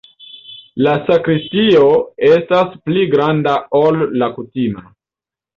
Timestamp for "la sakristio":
0.85-1.83